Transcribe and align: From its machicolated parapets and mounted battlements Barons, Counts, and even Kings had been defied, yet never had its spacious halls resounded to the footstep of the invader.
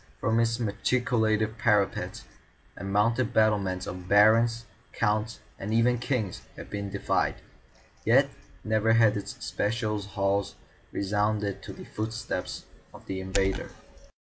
From 0.19 0.39
its 0.39 0.57
machicolated 0.57 1.59
parapets 1.59 2.23
and 2.75 2.91
mounted 2.91 3.35
battlements 3.35 3.85
Barons, 3.85 4.65
Counts, 4.93 5.41
and 5.59 5.71
even 5.71 5.99
Kings 5.99 6.41
had 6.55 6.71
been 6.71 6.89
defied, 6.89 7.35
yet 8.03 8.27
never 8.63 8.93
had 8.93 9.15
its 9.15 9.35
spacious 9.45 10.07
halls 10.07 10.55
resounded 10.91 11.61
to 11.61 11.71
the 11.73 11.85
footstep 11.85 12.47
of 12.91 13.05
the 13.05 13.19
invader. 13.21 13.69